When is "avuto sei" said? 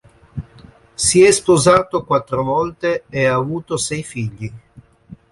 3.35-4.01